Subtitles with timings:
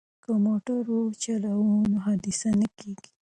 [0.23, 3.09] که موټر ورو وچلوو نو حادثه نه کیږي.